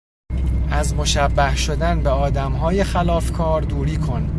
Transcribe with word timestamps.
از 0.71 0.95
مشبه 0.95 1.55
شدن 1.55 2.03
به 2.03 2.09
آدمهای 2.09 2.83
خلافکار 2.83 3.61
دوری 3.61 3.97
کن 3.97 4.29